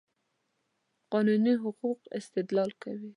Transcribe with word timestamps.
قانوني 1.11 1.53
حقوقو 1.63 2.09
استدلال 2.19 2.71
کوي. 2.83 3.09